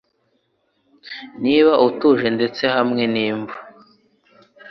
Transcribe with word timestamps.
Niba 1.43 1.73
utuje 1.87 2.27
ndetse 2.37 2.63
hamwe 2.75 3.03
n'imva 3.13 3.55